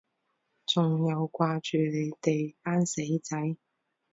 [0.65, 3.55] 仲有掛住你哋班死仔